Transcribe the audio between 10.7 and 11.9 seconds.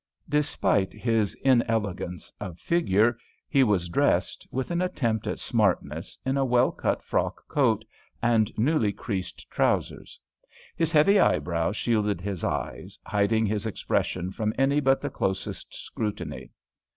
His heavy eyebrows